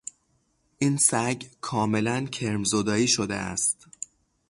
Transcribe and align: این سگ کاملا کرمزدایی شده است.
این 0.79 0.97
سگ 0.97 1.43
کاملا 1.61 2.25
کرمزدایی 2.25 3.07
شده 3.07 3.35
است. 3.35 3.87